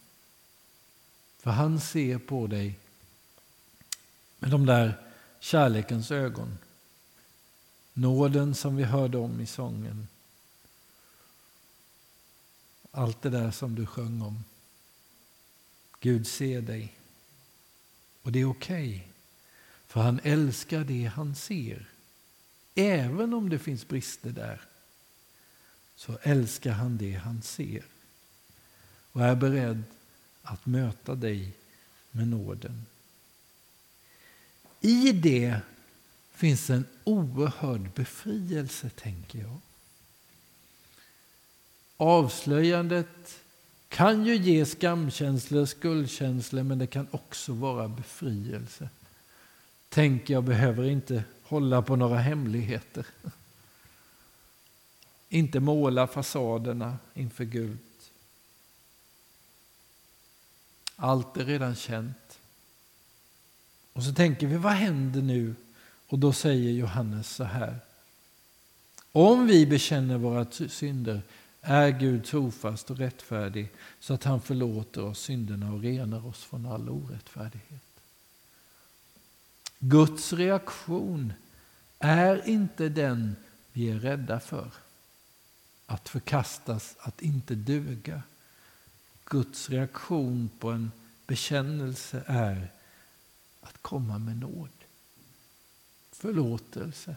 För 1.38 1.50
han 1.50 1.80
ser 1.80 2.18
på 2.18 2.46
dig 2.46 2.78
med 4.38 4.50
de 4.50 4.66
där 4.66 4.98
kärlekens 5.40 6.10
ögon. 6.10 6.58
Nåden 7.92 8.54
som 8.54 8.76
vi 8.76 8.82
hörde 8.82 9.18
om 9.18 9.40
i 9.40 9.46
sången. 9.46 10.08
Allt 12.90 13.22
det 13.22 13.30
där 13.30 13.50
som 13.50 13.74
du 13.74 13.86
sjöng 13.86 14.22
om. 14.22 14.44
Gud 16.00 16.26
ser 16.26 16.60
dig. 16.60 16.94
Och 18.22 18.32
det 18.32 18.40
är 18.40 18.50
okej. 18.50 18.88
Okay, 18.88 19.08
för 19.86 20.00
han 20.00 20.20
älskar 20.22 20.84
det 20.84 21.04
han 21.04 21.34
ser. 21.34 21.86
Även 22.74 23.34
om 23.34 23.48
det 23.48 23.58
finns 23.58 23.88
brister 23.88 24.30
där 24.30 24.60
så 26.06 26.18
älskar 26.22 26.72
han 26.72 26.98
det 26.98 27.12
han 27.12 27.42
ser 27.42 27.82
och 29.12 29.24
är 29.24 29.34
beredd 29.34 29.82
att 30.42 30.66
möta 30.66 31.14
dig 31.14 31.52
med 32.10 32.28
nåden. 32.28 32.86
I 34.80 35.12
det 35.12 35.60
finns 36.32 36.70
en 36.70 36.84
oerhörd 37.04 37.90
befrielse, 37.94 38.90
tänker 38.90 39.38
jag. 39.38 39.60
Avslöjandet 41.96 43.40
kan 43.88 44.26
ju 44.26 44.36
ge 44.36 44.66
skamkänslor, 44.66 45.66
skuldkänslor, 45.66 46.62
men 46.62 46.78
det 46.78 46.86
kan 46.86 47.06
också 47.10 47.52
vara 47.52 47.88
befrielse. 47.88 48.88
Tänk, 49.88 50.30
jag 50.30 50.44
behöver 50.44 50.84
inte 50.84 51.24
hålla 51.42 51.82
på 51.82 51.96
några 51.96 52.18
hemligheter. 52.18 53.06
Inte 55.32 55.60
måla 55.60 56.06
fasaderna 56.06 56.98
inför 57.14 57.44
Gud. 57.44 57.78
Allt 60.96 61.36
är 61.36 61.44
redan 61.44 61.74
känt. 61.74 62.38
Och 63.92 64.02
så 64.02 64.14
tänker 64.14 64.46
vi, 64.46 64.56
vad 64.56 64.72
händer 64.72 65.22
nu? 65.22 65.54
Och 66.08 66.18
då 66.18 66.32
säger 66.32 66.72
Johannes 66.72 67.28
så 67.28 67.44
här. 67.44 67.78
Om 69.12 69.46
vi 69.46 69.66
bekänner 69.66 70.18
våra 70.18 70.46
synder 70.50 71.22
är 71.60 71.90
Gud 71.90 72.24
trofast 72.24 72.90
och 72.90 72.98
rättfärdig 72.98 73.70
så 74.00 74.14
att 74.14 74.24
han 74.24 74.40
förlåter 74.40 75.04
oss 75.04 75.20
synderna 75.20 75.72
och 75.72 75.80
renar 75.80 76.26
oss 76.26 76.44
från 76.44 76.66
all 76.66 76.88
orättfärdighet. 76.88 78.00
Guds 79.78 80.32
reaktion 80.32 81.32
är 81.98 82.48
inte 82.48 82.88
den 82.88 83.36
vi 83.72 83.90
är 83.90 83.98
rädda 83.98 84.40
för. 84.40 84.70
Att 85.92 86.08
förkastas, 86.08 86.96
att 86.98 87.22
inte 87.22 87.54
duga. 87.54 88.22
Guds 89.24 89.70
reaktion 89.70 90.50
på 90.58 90.70
en 90.70 90.92
bekännelse 91.26 92.24
är 92.26 92.72
att 93.60 93.82
komma 93.82 94.18
med 94.18 94.36
nåd. 94.36 94.68
Förlåtelse. 96.12 97.16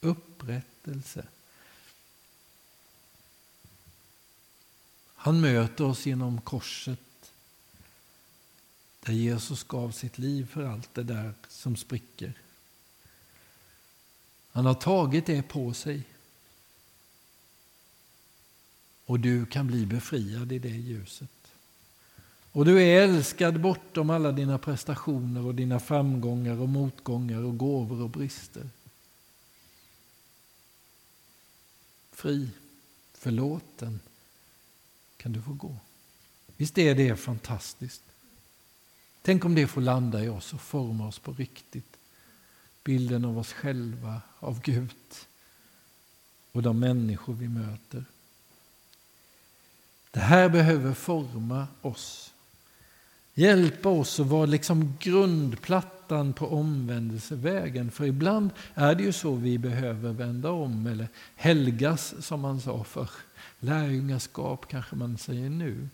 Upprättelse. 0.00 1.26
Han 5.14 5.40
möter 5.40 5.84
oss 5.84 6.06
genom 6.06 6.40
korset 6.40 7.32
där 9.00 9.12
Jesus 9.12 9.64
gav 9.64 9.90
sitt 9.90 10.18
liv 10.18 10.46
för 10.52 10.64
allt 10.64 10.94
det 10.94 11.02
där 11.02 11.34
som 11.48 11.76
spricker. 11.76 12.32
Han 14.50 14.66
har 14.66 14.74
tagit 14.74 15.26
det 15.26 15.42
på 15.42 15.74
sig. 15.74 16.02
Och 19.06 19.20
du 19.20 19.46
kan 19.46 19.66
bli 19.66 19.86
befriad 19.86 20.52
i 20.52 20.58
det 20.58 20.68
ljuset. 20.68 21.30
Och 22.52 22.64
du 22.64 22.82
är 22.82 23.02
älskad 23.02 23.60
bortom 23.60 24.10
alla 24.10 24.32
dina 24.32 24.58
prestationer 24.58 25.46
och 25.46 25.54
dina 25.54 25.80
framgångar 25.80 26.60
och 26.60 26.68
motgångar 26.68 27.42
och 27.42 27.58
gåvor 27.58 28.02
och 28.02 28.10
brister. 28.10 28.68
Fri, 32.12 32.48
förlåten 33.14 34.00
kan 35.16 35.32
du 35.32 35.42
få 35.42 35.52
gå. 35.52 35.76
Visst 36.56 36.78
är 36.78 36.94
det 36.94 37.16
fantastiskt? 37.16 38.02
Tänk 39.22 39.44
om 39.44 39.54
det 39.54 39.66
får 39.66 39.80
landa 39.80 40.24
i 40.24 40.28
oss 40.28 40.52
och 40.54 40.60
forma 40.60 41.08
oss 41.08 41.18
på 41.18 41.32
riktigt. 41.32 41.96
Bilden 42.84 43.24
av 43.24 43.38
oss 43.38 43.52
själva, 43.52 44.20
av 44.38 44.60
Gud 44.60 44.90
och 46.52 46.62
de 46.62 46.78
människor 46.78 47.34
vi 47.34 47.48
möter. 47.48 48.04
Det 50.16 50.22
här 50.22 50.48
behöver 50.48 50.94
forma 50.94 51.66
oss. 51.82 52.32
Hjälpa 53.34 53.88
oss 53.88 54.20
att 54.20 54.26
vara 54.26 54.46
liksom 54.46 54.96
grundplattan 55.00 56.32
på 56.32 56.46
omvändelsevägen. 56.46 57.90
För 57.90 58.04
ibland 58.04 58.50
är 58.74 58.94
det 58.94 59.02
ju 59.02 59.12
så 59.12 59.34
vi 59.34 59.58
behöver 59.58 60.12
vända 60.12 60.50
om 60.50 60.86
eller 60.86 61.08
helgas 61.34 62.14
som 62.26 62.40
man 62.40 62.60
sa 62.60 62.84
för 62.84 63.10
Lärjungaskap 63.60 64.68
kanske 64.68 64.96
man 64.96 65.18
säger 65.18 65.50
nu. 65.50 65.88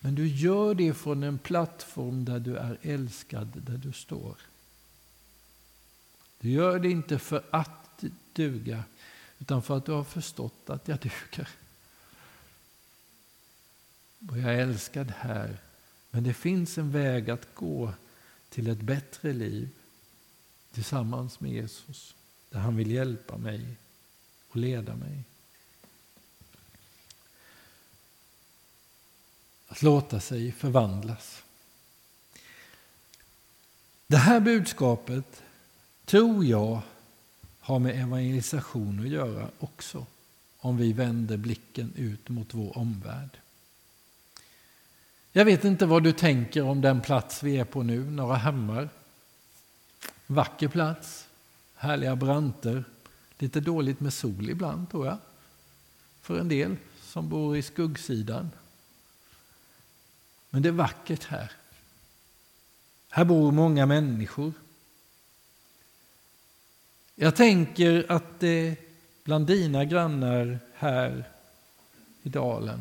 Men 0.00 0.14
du 0.14 0.28
gör 0.28 0.74
det 0.74 0.94
från 0.94 1.22
en 1.22 1.38
plattform 1.38 2.24
där 2.24 2.38
du 2.38 2.56
är 2.56 2.78
älskad, 2.82 3.62
där 3.66 3.76
du 3.76 3.92
står. 3.92 4.36
Du 6.40 6.50
gör 6.50 6.78
det 6.78 6.90
inte 6.90 7.18
för 7.18 7.42
att 7.50 8.04
duga, 8.32 8.84
utan 9.38 9.62
för 9.62 9.76
att 9.76 9.86
du 9.86 9.92
har 9.92 10.04
förstått 10.04 10.70
att 10.70 10.88
jag 10.88 10.98
duger. 10.98 11.48
Och 14.28 14.38
jag 14.38 14.54
är 14.54 14.58
älskad 14.58 15.12
här, 15.16 15.56
men 16.10 16.24
det 16.24 16.34
finns 16.34 16.78
en 16.78 16.92
väg 16.92 17.30
att 17.30 17.54
gå 17.54 17.92
till 18.48 18.68
ett 18.68 18.80
bättre 18.80 19.32
liv 19.32 19.68
tillsammans 20.72 21.40
med 21.40 21.50
Jesus, 21.50 22.14
där 22.50 22.60
han 22.60 22.76
vill 22.76 22.90
hjälpa 22.90 23.36
mig 23.36 23.76
och 24.48 24.56
leda 24.56 24.96
mig. 24.96 25.22
Att 29.68 29.82
låta 29.82 30.20
sig 30.20 30.52
förvandlas. 30.52 31.42
Det 34.06 34.16
här 34.16 34.40
budskapet 34.40 35.42
tror 36.04 36.44
jag 36.44 36.82
har 37.60 37.78
med 37.78 38.02
evangelisation 38.02 39.00
att 39.00 39.08
göra 39.08 39.50
också. 39.58 40.06
Om 40.58 40.76
vi 40.76 40.92
vänder 40.92 41.36
blicken 41.36 41.92
ut 41.96 42.28
mot 42.28 42.54
vår 42.54 42.78
omvärld. 42.78 43.38
Jag 45.32 45.44
vet 45.44 45.64
inte 45.64 45.86
vad 45.86 46.02
du 46.02 46.12
tänker 46.12 46.62
om 46.62 46.80
den 46.80 47.00
plats 47.00 47.42
vi 47.42 47.56
är 47.56 47.64
på 47.64 47.82
nu, 47.82 48.10
Norra 48.10 48.36
Hammar. 48.36 48.88
Vacker 50.26 50.68
plats, 50.68 51.28
härliga 51.74 52.16
branter, 52.16 52.84
lite 53.38 53.60
dåligt 53.60 54.00
med 54.00 54.12
sol 54.12 54.50
ibland 54.50 54.90
tror 54.90 55.06
jag. 55.06 55.18
För 56.20 56.38
en 56.38 56.48
del 56.48 56.76
som 57.02 57.28
bor 57.28 57.56
i 57.56 57.62
skuggsidan. 57.62 58.50
Men 60.50 60.62
det 60.62 60.68
är 60.68 60.72
vackert 60.72 61.24
här. 61.24 61.52
Här 63.10 63.24
bor 63.24 63.52
många 63.52 63.86
människor. 63.86 64.52
Jag 67.14 67.36
tänker 67.36 68.12
att 68.12 68.40
det 68.40 68.76
bland 69.24 69.46
dina 69.46 69.84
grannar 69.84 70.58
här 70.74 71.24
i 72.22 72.28
dalen 72.28 72.80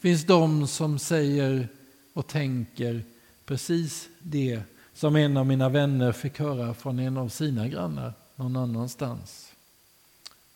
finns 0.00 0.24
de 0.24 0.66
som 0.66 0.98
säger 0.98 1.68
och 2.12 2.26
tänker 2.26 3.04
precis 3.44 4.08
det 4.18 4.62
som 4.94 5.16
en 5.16 5.36
av 5.36 5.46
mina 5.46 5.68
vänner 5.68 6.12
fick 6.12 6.38
höra 6.38 6.74
från 6.74 6.98
en 6.98 7.16
av 7.16 7.28
sina 7.28 7.68
grannar 7.68 8.12
någon 8.36 8.56
annanstans. 8.56 9.52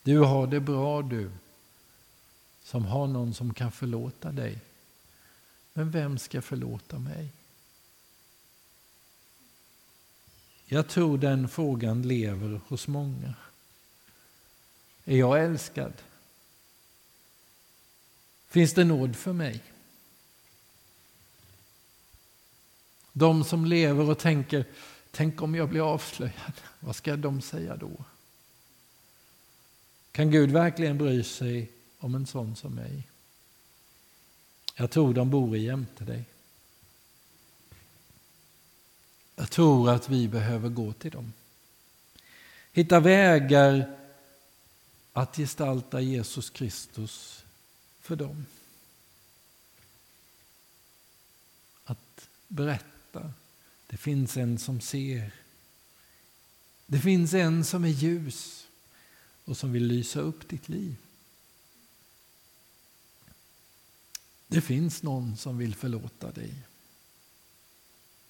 Du 0.03 0.19
har 0.19 0.47
det 0.47 0.61
bra 0.61 1.03
du, 1.03 1.31
som 2.63 2.85
har 2.85 3.07
någon 3.07 3.35
som 3.35 3.55
kan 3.55 3.73
förlåta 3.73 4.33
dig. 4.33 4.59
Men 5.73 5.91
vem 5.91 6.19
ska 6.19 6.43
förlåta 6.43 6.99
mig? 6.99 7.33
Jag 10.67 10.89
tror 10.89 11.19
den 11.19 11.49
frågan 11.49 12.03
lever 12.03 12.61
hos 12.69 12.89
många. 12.89 13.35
Är 15.05 15.17
jag 15.17 15.45
älskad? 15.45 15.93
Finns 18.55 18.75
det 18.75 18.85
nåd 18.85 19.17
för 19.17 19.33
mig? 19.33 19.63
De 23.13 23.45
som 23.45 23.65
lever 23.65 24.11
och 24.11 24.19
tänker, 24.19 24.65
tänk 25.11 25.43
om 25.43 25.55
jag 25.55 25.69
blir 25.69 25.93
avslöjad, 25.93 26.53
vad 26.81 26.97
ska 26.97 27.17
de 27.17 27.41
säga 27.41 27.77
då? 27.77 27.91
Kan 30.13 30.31
Gud 30.31 30.51
verkligen 30.51 30.99
bry 30.99 31.25
sig 31.25 31.71
om 31.99 32.15
en 32.15 32.27
sån 32.27 32.57
som 32.57 32.75
mig? 32.75 33.09
Jag 34.75 34.91
tror 34.91 35.15
de 35.15 35.31
bor 35.31 35.57
jämte 35.57 36.05
dig. 36.05 36.25
Jag 39.37 39.51
tror 39.51 39.91
att 39.91 40.09
vi 40.09 40.29
behöver 40.29 40.69
gå 40.69 40.93
till 40.93 41.11
dem. 41.11 41.33
Hitta 42.73 43.01
vägar 43.01 43.97
att 45.13 45.37
gestalta 45.37 46.01
Jesus 46.01 46.51
Kristus 46.51 47.44
för 48.05 48.17
dem. 48.17 48.47
Att 51.85 52.29
berätta. 52.49 53.33
Det 53.87 53.97
finns 53.97 54.37
en 54.37 54.59
som 54.59 54.81
ser. 54.81 55.33
Det 56.87 57.01
finns 57.01 57.35
en 57.35 57.65
som 57.65 57.85
är 57.85 57.89
ljus 57.89 58.67
och 59.45 59.57
som 59.57 59.73
vill 59.73 59.87
lysa 59.87 60.21
upp 60.21 60.49
ditt 60.49 60.69
liv. 60.69 60.97
Det 64.47 64.61
finns 64.61 65.03
någon 65.03 65.37
som 65.37 65.59
vill 65.59 65.75
förlåta 65.75 66.33
dig 66.33 66.55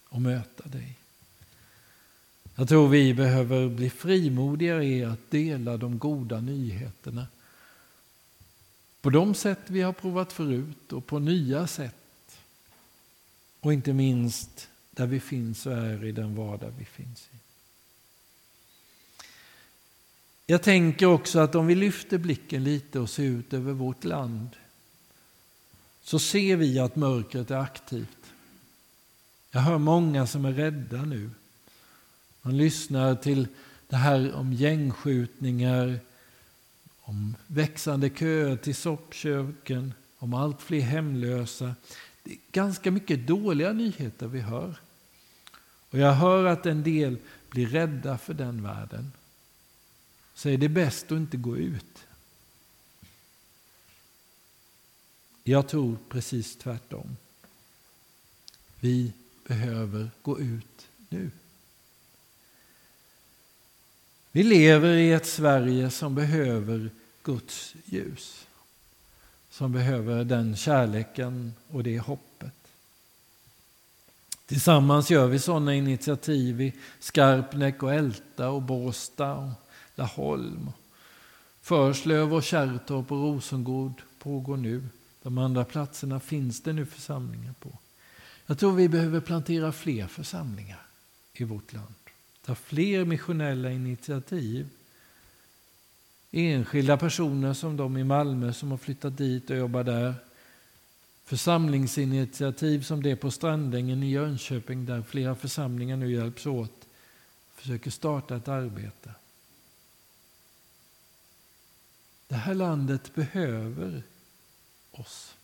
och 0.09 0.23
möta 0.23 0.69
dig. 0.69 0.99
Jag 2.55 2.69
tror 2.69 2.89
vi 2.89 3.15
behöver 3.15 3.69
bli 3.69 3.91
frimodigare 3.91 4.85
i 4.85 5.05
att 5.05 5.31
dela 5.31 5.77
de 5.77 5.99
goda 5.99 6.41
nyheterna. 6.41 7.27
På 9.05 9.11
de 9.11 9.35
sätt 9.35 9.59
vi 9.67 9.83
har 9.83 9.93
provat 9.93 10.33
förut 10.33 10.93
och 10.93 11.07
på 11.07 11.19
nya 11.19 11.67
sätt. 11.67 12.39
Och 13.61 13.73
inte 13.73 13.93
minst 13.93 14.69
där 14.91 15.07
vi 15.07 15.21
finns 15.21 15.67
och 15.67 15.73
är 15.73 16.05
i 16.05 16.13
den 16.13 16.35
vardag 16.35 16.73
vi 16.79 16.85
finns 16.85 17.29
i. 17.33 17.37
Jag 20.47 20.63
tänker 20.63 21.07
också 21.07 21.39
att 21.39 21.55
om 21.55 21.67
vi 21.67 21.75
lyfter 21.75 22.19
blicken 22.19 22.65
lite 22.65 23.01
och 23.01 23.11
ser 23.11 23.23
ut 23.23 23.53
över 23.53 23.73
vårt 23.73 24.05
land 24.05 24.49
så 26.03 26.19
ser 26.19 26.57
vi 26.57 26.79
att 26.79 26.97
mörkret 26.97 27.51
är 27.51 27.59
aktivt. 27.59 28.33
Jag 29.51 29.61
hör 29.61 29.79
många 29.79 30.27
som 30.27 30.45
är 30.45 30.53
rädda 30.53 31.03
nu 31.03 31.31
Man 32.43 32.57
lyssnar 32.57 33.15
till 33.15 33.49
det 33.89 33.97
här 33.97 34.33
om 34.33 34.53
gängskjutningar, 34.53 36.01
om 37.05 37.37
växande 37.47 38.11
köer 38.11 38.57
till 38.57 38.75
soppköken, 38.75 39.95
om 40.19 40.35
allt 40.35 40.63
fler 40.63 40.81
hemlösa. 40.81 41.75
Det 42.23 42.33
är 42.33 42.39
ganska 42.53 42.91
mycket 42.91 43.27
dåliga 43.27 43.73
nyheter 43.73 44.27
vi 44.27 44.41
hör. 44.41 44.75
Och 45.91 45.99
jag 45.99 46.13
hör 46.13 46.45
att 46.45 46.67
en 46.67 46.83
del 46.83 47.19
blir 47.51 47.67
rädda 47.67 48.19
för 48.19 48.35
den 48.35 48.63
världen. 48.63 49.13
Säger 50.35 50.59
det 50.59 50.67
är 50.67 50.69
bäst 50.69 51.05
att 51.05 51.17
inte 51.17 51.37
gå 51.37 51.57
ut. 51.57 52.07
Jag 55.43 55.69
tror 55.69 55.99
precis 56.09 56.57
tvärtom. 56.57 57.17
Vi 58.81 59.13
behöver 59.47 60.11
gå 60.23 60.41
ut 60.41 60.89
nu. 61.09 61.31
Vi 64.35 64.43
lever 64.43 64.97
i 64.97 65.13
ett 65.13 65.27
Sverige 65.27 65.91
som 65.91 66.15
behöver 66.15 66.91
Guds 67.23 67.75
ljus. 67.85 68.47
Som 69.51 69.73
behöver 69.73 70.25
den 70.25 70.57
kärleken 70.57 71.55
och 71.69 71.83
det 71.83 71.99
hoppet. 71.99 72.55
Tillsammans 74.47 75.11
gör 75.11 75.27
vi 75.27 75.39
sådana 75.39 75.75
initiativ 75.75 76.61
i 76.61 76.73
Skarpnäck 77.01 77.83
och 77.83 77.95
Älta 77.95 78.49
och 78.49 78.63
Båstad 78.63 79.35
och 79.35 79.51
Laholm. 79.95 80.71
Förslöv 81.61 82.35
och 82.35 82.43
Kärrtorp 82.43 83.13
och 83.13 83.19
Rosengård 83.19 84.03
pågår 84.19 84.57
nu. 84.57 84.85
De 85.23 85.39
andra 85.39 85.65
platserna 85.65 86.21
finns 86.21 86.63
det 86.63 86.73
nu 86.73 86.87
församlingar 86.87 87.55
på. 87.61 87.79
Jag 88.47 88.59
tror 88.59 88.73
vi 88.73 88.89
behöver 88.89 89.21
plantera 89.21 89.73
fler 89.73 90.07
församlingar 90.07 90.87
i 91.33 91.45
vårt 91.45 91.73
land. 91.73 92.04
Ta 92.45 92.55
fler 92.55 93.05
missionella 93.05 93.71
initiativ. 93.71 94.69
Enskilda 96.31 96.97
personer 96.97 97.55
som 97.55 97.77
de 97.77 97.97
i 97.97 98.05
Malmö 98.05 98.53
som 98.53 98.71
har 98.71 98.79
flyttat 98.79 99.19
dit 99.19 99.51
och 99.51 99.57
jobbar 99.57 99.85
där. 99.85 100.15
Församlingsinitiativ 101.25 102.83
som 102.83 103.03
det 103.03 103.17
på 103.17 103.31
Strandängen 103.31 104.03
i 104.03 104.11
Jönköping 104.11 104.87
där 104.87 105.03
flera 105.03 105.35
församlingar 105.35 105.97
nu 105.97 106.13
hjälps 106.13 106.47
åt. 106.47 106.87
Försöker 107.55 107.91
starta 107.91 108.37
ett 108.37 108.49
arbete. 108.49 109.15
Det 112.29 112.35
här 112.35 112.55
landet 112.55 113.15
behöver 113.15 114.03
oss. 114.91 115.35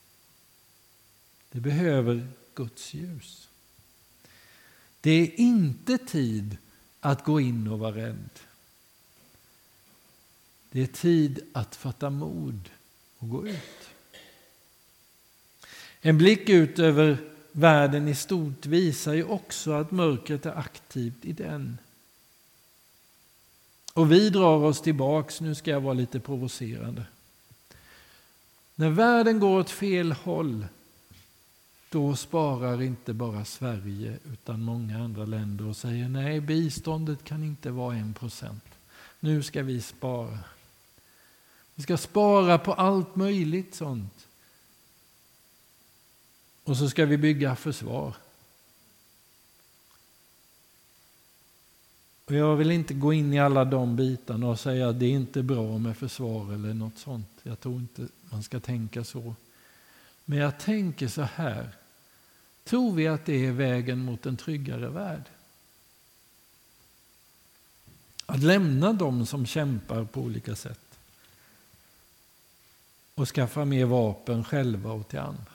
Det 1.50 1.60
behöver 1.60 2.28
Guds 2.54 2.94
ljus. 2.94 3.48
Det 5.00 5.10
är 5.10 5.40
inte 5.40 5.98
tid 5.98 6.56
att 7.00 7.24
gå 7.24 7.40
in 7.40 7.68
och 7.68 7.78
vara 7.78 7.96
rädd. 7.96 8.30
Det 10.70 10.82
är 10.82 10.86
tid 10.86 11.40
att 11.52 11.76
fatta 11.76 12.10
mod 12.10 12.70
och 13.18 13.28
gå 13.28 13.48
ut. 13.48 13.88
En 16.00 16.18
blick 16.18 16.48
ut 16.48 16.78
över 16.78 17.18
världen 17.52 18.08
i 18.08 18.14
stort 18.14 18.66
visar 18.66 19.12
ju 19.12 19.24
också 19.24 19.72
att 19.72 19.90
mörkret 19.90 20.46
är 20.46 20.58
aktivt 20.58 21.24
i 21.24 21.32
den. 21.32 21.78
Och 23.92 24.12
vi 24.12 24.30
drar 24.30 24.56
oss 24.56 24.82
tillbaks, 24.82 25.40
nu 25.40 25.54
ska 25.54 25.70
jag 25.70 25.80
vara 25.80 25.94
lite 25.94 26.20
provocerande. 26.20 27.04
När 28.74 28.90
världen 28.90 29.40
går 29.40 29.60
åt 29.60 29.70
fel 29.70 30.12
håll, 30.12 30.66
då 31.90 32.16
sparar 32.16 32.82
inte 32.82 33.12
bara 33.12 33.44
Sverige 33.44 34.18
utan 34.32 34.62
många 34.62 34.98
andra 34.98 35.24
länder 35.24 35.66
och 35.66 35.76
säger 35.76 36.08
nej, 36.08 36.40
biståndet 36.40 37.24
kan 37.24 37.44
inte 37.44 37.70
vara 37.70 37.96
en 37.96 38.14
procent. 38.14 38.64
Nu 39.20 39.42
ska 39.42 39.62
vi 39.62 39.80
spara. 39.80 40.38
Vi 41.74 41.82
ska 41.82 41.96
spara 41.96 42.58
på 42.58 42.72
allt 42.72 43.16
möjligt 43.16 43.74
sånt. 43.74 44.26
Och 46.64 46.76
så 46.76 46.90
ska 46.90 47.06
vi 47.06 47.16
bygga 47.16 47.56
försvar. 47.56 48.14
Och 52.24 52.34
jag 52.34 52.56
vill 52.56 52.70
inte 52.70 52.94
gå 52.94 53.12
in 53.12 53.32
i 53.32 53.38
alla 53.38 53.64
de 53.64 53.96
bitarna 53.96 54.48
och 54.48 54.60
säga 54.60 54.88
att 54.88 55.00
det 55.00 55.06
är 55.06 55.10
inte 55.10 55.42
bra 55.42 55.78
med 55.78 55.96
försvar 55.96 56.54
eller 56.54 56.74
något 56.74 56.98
sånt. 56.98 57.30
Jag 57.42 57.60
tror 57.60 57.74
inte 57.74 58.08
man 58.30 58.42
ska 58.42 58.60
tänka 58.60 59.04
så. 59.04 59.34
Men 60.24 60.38
jag 60.38 60.58
tänker 60.58 61.08
så 61.08 61.22
här. 61.22 61.79
Tror 62.70 62.92
vi 62.92 63.08
att 63.08 63.26
det 63.26 63.46
är 63.46 63.52
vägen 63.52 63.98
mot 64.04 64.26
en 64.26 64.36
tryggare 64.36 64.88
värld? 64.88 65.22
Att 68.26 68.42
lämna 68.42 68.92
dem 68.92 69.26
som 69.26 69.46
kämpar 69.46 70.04
på 70.04 70.20
olika 70.20 70.56
sätt 70.56 70.98
och 73.14 73.28
skaffa 73.28 73.64
mer 73.64 73.84
vapen 73.84 74.44
själva 74.44 74.92
och 74.92 75.08
till 75.08 75.18
andra. 75.18 75.52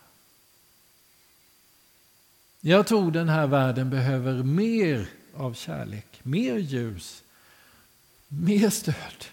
Jag 2.61 2.87
tror 2.87 3.11
den 3.11 3.29
här 3.29 3.47
världen 3.47 3.89
behöver 3.89 4.43
mer 4.43 5.09
av 5.33 5.53
kärlek, 5.53 6.19
mer 6.23 6.55
ljus, 6.55 7.23
mer 8.27 8.69
stöd, 8.69 9.25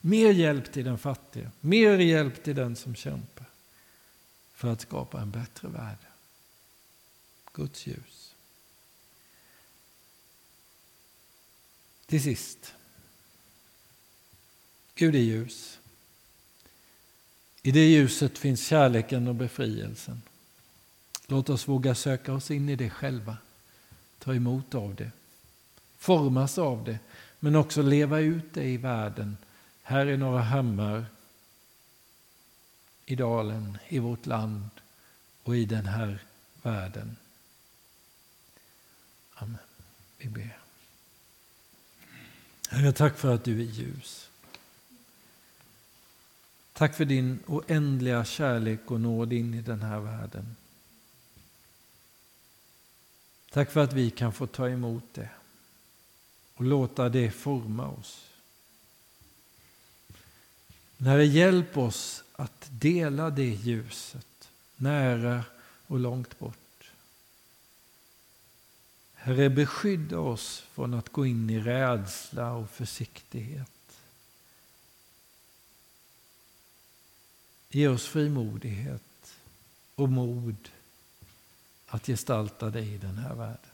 mer 0.00 0.30
hjälp 0.30 0.72
till 0.72 0.84
den 0.84 0.98
fattige, 0.98 1.50
mer 1.60 1.98
hjälp 1.98 2.44
till 2.44 2.56
den 2.56 2.76
som 2.76 2.94
kämpar 2.94 3.46
för 4.54 4.72
att 4.72 4.80
skapa 4.80 5.20
en 5.20 5.30
bättre 5.30 5.68
värld. 5.68 6.07
Guds 7.58 7.86
ljus. 7.86 8.34
Till 12.06 12.22
sist. 12.22 12.74
Gud 14.94 15.14
är 15.14 15.18
ljus. 15.18 15.78
I 17.62 17.70
det 17.70 17.86
ljuset 17.86 18.38
finns 18.38 18.66
kärleken 18.66 19.28
och 19.28 19.34
befrielsen. 19.34 20.22
Låt 21.26 21.48
oss 21.48 21.68
våga 21.68 21.94
söka 21.94 22.32
oss 22.32 22.50
in 22.50 22.68
i 22.68 22.76
det 22.76 22.90
själva. 22.90 23.36
Ta 24.18 24.34
emot 24.34 24.74
av 24.74 24.94
det. 24.94 25.10
Formas 25.96 26.58
av 26.58 26.84
det. 26.84 26.98
Men 27.40 27.56
också 27.56 27.82
leva 27.82 28.20
ut 28.20 28.54
det 28.54 28.64
i 28.64 28.76
världen. 28.76 29.36
Här 29.82 30.06
i 30.06 30.16
några 30.16 30.42
hammar 30.42 31.06
i 33.06 33.14
dalen, 33.14 33.78
i 33.88 33.98
vårt 33.98 34.26
land 34.26 34.70
och 35.42 35.56
i 35.56 35.64
den 35.64 35.86
här 35.86 36.18
världen. 36.62 37.16
Vi 40.18 40.28
ber. 40.28 40.58
Herre, 42.68 42.92
tack 42.92 43.18
för 43.18 43.34
att 43.34 43.44
du 43.44 43.60
är 43.60 43.64
ljus. 43.64 44.30
Tack 46.72 46.94
för 46.94 47.04
din 47.04 47.38
oändliga 47.46 48.24
kärlek 48.24 48.90
och 48.90 49.00
nåd 49.00 49.32
in 49.32 49.54
i 49.54 49.62
den 49.62 49.82
här 49.82 50.00
världen. 50.00 50.56
Tack 53.50 53.70
för 53.70 53.80
att 53.80 53.92
vi 53.92 54.10
kan 54.10 54.32
få 54.32 54.46
ta 54.46 54.68
emot 54.68 55.14
det 55.14 55.30
och 56.54 56.64
låta 56.64 57.08
det 57.08 57.30
forma 57.30 57.88
oss. 57.88 58.24
När 60.96 61.18
det 61.18 61.24
hjälper 61.24 61.80
oss 61.80 62.24
att 62.32 62.68
dela 62.70 63.30
det 63.30 63.48
ljuset 63.48 64.50
nära 64.76 65.44
och 65.86 65.98
långt 65.98 66.38
bort. 66.38 66.67
Herre, 69.20 69.50
beskydda 69.50 70.18
oss 70.18 70.60
från 70.72 70.94
att 70.94 71.08
gå 71.08 71.26
in 71.26 71.50
i 71.50 71.60
rädsla 71.60 72.52
och 72.52 72.70
försiktighet. 72.70 74.00
Ge 77.68 77.88
oss 77.88 78.06
frimodighet 78.06 79.34
och 79.94 80.08
mod 80.08 80.68
att 81.86 82.06
gestalta 82.06 82.70
dig 82.70 82.94
i 82.94 82.98
den 82.98 83.18
här 83.18 83.34
världen. 83.34 83.67